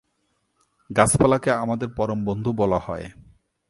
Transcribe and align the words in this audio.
গাছপালাকে 0.89 1.51
আমাদের 1.53 1.89
পরম 1.95 2.19
বন্ধু 2.25 2.51
বলা 2.53 2.79
হয়। 2.79 3.05